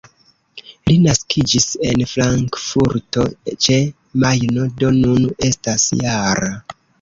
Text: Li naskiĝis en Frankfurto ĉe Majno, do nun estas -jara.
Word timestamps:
Li 0.89 0.93
naskiĝis 1.01 1.67
en 1.89 2.01
Frankfurto 2.11 3.27
ĉe 3.67 3.77
Majno, 4.25 4.65
do 4.81 4.91
nun 4.97 5.29
estas 5.51 5.87
-jara. 6.01 6.51